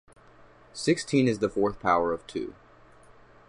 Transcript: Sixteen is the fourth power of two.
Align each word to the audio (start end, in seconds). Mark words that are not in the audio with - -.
Sixteen 0.73 1.27
is 1.27 1.37
the 1.37 1.47
fourth 1.47 1.79
power 1.79 2.11
of 2.11 2.25
two. 2.25 2.55